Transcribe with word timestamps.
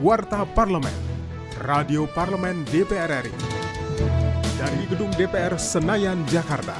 Warta 0.00 0.46
Parlemen, 0.46 0.94
Radio 1.58 2.06
Parlemen 2.06 2.62
DPR 2.70 3.18
RI. 3.18 3.34
Dari 4.54 4.86
Gedung 4.86 5.10
DPR 5.10 5.58
Senayan, 5.58 6.22
Jakarta. 6.30 6.78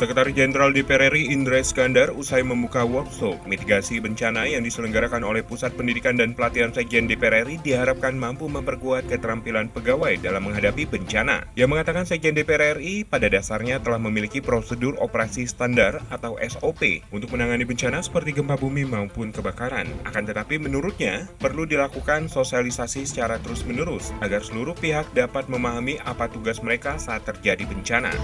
Sekretaris 0.00 0.32
Jenderal 0.32 0.72
DPR 0.72 1.12
RI 1.12 1.28
Indra 1.28 1.60
Iskandar 1.60 2.08
usai 2.16 2.40
membuka 2.40 2.88
workshop 2.88 3.44
mitigasi 3.44 4.00
bencana 4.00 4.48
yang 4.48 4.64
diselenggarakan 4.64 5.20
oleh 5.20 5.44
Pusat 5.44 5.76
Pendidikan 5.76 6.16
dan 6.16 6.32
Pelatihan 6.32 6.72
Sekjen 6.72 7.04
DPR 7.04 7.44
RI 7.44 7.60
diharapkan 7.60 8.16
mampu 8.16 8.48
memperkuat 8.48 9.12
keterampilan 9.12 9.68
pegawai 9.68 10.16
dalam 10.24 10.48
menghadapi 10.48 10.88
bencana. 10.88 11.44
Yang 11.52 11.68
mengatakan 11.76 12.08
Sekjen 12.08 12.32
DPR 12.32 12.80
RI 12.80 13.04
pada 13.04 13.28
dasarnya 13.28 13.76
telah 13.84 14.00
memiliki 14.00 14.40
prosedur 14.40 14.96
operasi 15.04 15.44
standar 15.44 16.00
atau 16.08 16.40
SOP 16.40 17.04
untuk 17.12 17.36
menangani 17.36 17.68
bencana 17.68 18.00
seperti 18.00 18.40
gempa 18.40 18.56
bumi 18.56 18.88
maupun 18.88 19.36
kebakaran. 19.36 19.84
Akan 20.08 20.24
tetapi 20.24 20.56
menurutnya 20.56 21.28
perlu 21.36 21.68
dilakukan 21.68 22.32
sosialisasi 22.32 23.04
secara 23.04 23.36
terus-menerus 23.44 24.16
agar 24.24 24.40
seluruh 24.40 24.72
pihak 24.80 25.12
dapat 25.12 25.44
memahami 25.52 26.00
apa 26.08 26.32
tugas 26.32 26.64
mereka 26.64 26.96
saat 26.96 27.28
terjadi 27.28 27.68
bencana. 27.68 28.16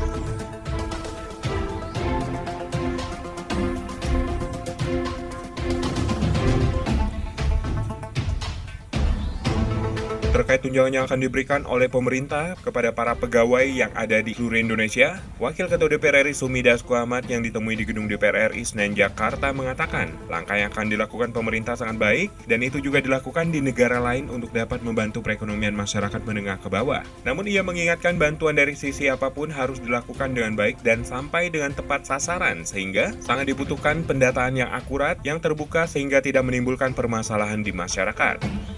Terkait 10.37 10.61
tunjangan 10.61 10.93
yang 10.93 11.05
akan 11.09 11.17
diberikan 11.25 11.65
oleh 11.65 11.89
pemerintah 11.89 12.61
kepada 12.61 12.93
para 12.93 13.17
pegawai 13.17 13.65
yang 13.73 13.89
ada 13.97 14.21
di 14.21 14.37
seluruh 14.37 14.61
Indonesia, 14.61 15.17
Wakil 15.41 15.65
Ketua 15.65 15.89
DPR 15.89 16.29
RI 16.29 16.37
Sumi 16.37 16.61
Dasko 16.61 16.93
Ahmad 16.93 17.25
yang 17.25 17.41
ditemui 17.41 17.73
di 17.73 17.89
Gedung 17.89 18.05
DPR 18.05 18.53
RI 18.53 18.61
Senen 18.69 18.93
Jakarta 18.93 19.57
mengatakan, 19.57 20.13
langkah 20.29 20.61
yang 20.61 20.69
akan 20.69 20.93
dilakukan 20.93 21.33
pemerintah 21.33 21.73
sangat 21.81 21.97
baik 21.97 22.29
dan 22.45 22.61
itu 22.61 22.85
juga 22.85 23.01
dilakukan 23.01 23.49
di 23.49 23.65
negara 23.65 23.97
lain 23.97 24.29
untuk 24.29 24.53
dapat 24.53 24.85
membantu 24.85 25.25
perekonomian 25.25 25.73
masyarakat 25.73 26.21
menengah 26.21 26.61
ke 26.61 26.69
bawah. 26.69 27.01
Namun 27.25 27.49
ia 27.49 27.65
mengingatkan 27.65 28.21
bantuan 28.21 28.61
dari 28.61 28.77
sisi 28.77 29.09
apa 29.09 29.33
pun 29.33 29.49
harus 29.49 29.81
dilakukan 29.81 30.37
dengan 30.37 30.53
baik 30.53 30.85
dan 30.85 31.01
sampai 31.01 31.49
dengan 31.49 31.73
tepat 31.73 32.05
sasaran 32.05 32.69
sehingga 32.69 33.17
sangat 33.25 33.57
dibutuhkan 33.57 34.05
pendataan 34.05 34.61
yang 34.61 34.69
akurat 34.69 35.17
yang 35.25 35.41
terbuka 35.41 35.89
sehingga 35.89 36.21
tidak 36.21 36.45
menimbulkan 36.45 36.93
permasalahan 36.93 37.65
di 37.65 37.73
masyarakat. 37.73 38.77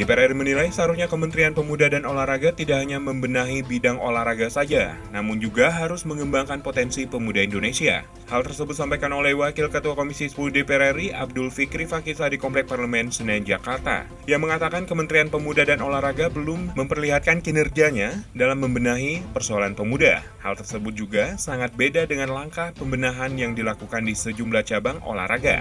DPR 0.00 0.32
RI 0.32 0.36
menilai 0.40 0.72
seharusnya 0.72 1.12
Kementerian 1.12 1.52
Pemuda 1.52 1.92
dan 1.92 2.08
Olahraga 2.08 2.56
tidak 2.56 2.80
hanya 2.80 2.96
membenahi 2.96 3.60
bidang 3.60 4.00
olahraga 4.00 4.48
saja, 4.48 4.96
namun 5.12 5.36
juga 5.44 5.68
harus 5.68 6.08
mengembangkan 6.08 6.64
potensi 6.64 7.04
pemuda 7.04 7.44
Indonesia. 7.44 8.08
Hal 8.32 8.40
tersebut 8.40 8.72
disampaikan 8.72 9.12
oleh 9.12 9.36
Wakil 9.36 9.68
Ketua 9.68 9.92
Komisi 9.92 10.32
10 10.32 10.56
DPR 10.56 10.96
RI 10.96 11.12
Abdul 11.12 11.52
Fikri 11.52 11.84
Fakisa 11.84 12.32
di 12.32 12.40
Komplek 12.40 12.64
Parlemen 12.64 13.12
Senen, 13.12 13.44
Jakarta, 13.44 14.08
yang 14.24 14.40
mengatakan 14.40 14.88
Kementerian 14.88 15.28
Pemuda 15.28 15.68
dan 15.68 15.84
Olahraga 15.84 16.32
belum 16.32 16.72
memperlihatkan 16.80 17.44
kinerjanya 17.44 18.24
dalam 18.32 18.64
membenahi 18.64 19.20
persoalan 19.36 19.76
pemuda. 19.76 20.24
Hal 20.40 20.56
tersebut 20.56 20.96
juga 20.96 21.36
sangat 21.36 21.76
beda 21.76 22.08
dengan 22.08 22.32
langkah 22.32 22.72
pembenahan 22.72 23.36
yang 23.36 23.52
dilakukan 23.52 24.08
di 24.08 24.16
sejumlah 24.16 24.64
cabang 24.64 24.96
olahraga. 25.04 25.60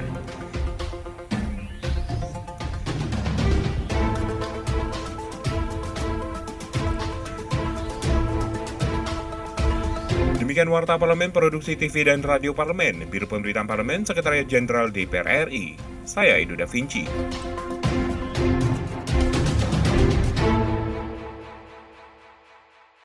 Demikian 10.50 10.74
Warta 10.74 10.98
Parlemen 10.98 11.30
Produksi 11.30 11.78
TV 11.78 12.10
dan 12.10 12.26
Radio 12.26 12.58
Parlemen, 12.58 13.06
Biro 13.06 13.30
Pemberitaan 13.30 13.70
Parlemen, 13.70 14.02
Sekretariat 14.02 14.50
Jenderal 14.50 14.90
DPR 14.90 15.46
RI. 15.46 15.78
Saya 16.10 16.42
Edo 16.42 16.58
Da 16.58 16.66
Vinci. 16.66 17.06